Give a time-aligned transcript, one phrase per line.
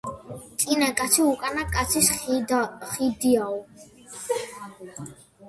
[0.61, 3.61] წინა კაცი უკანა კაცის ხიდიაო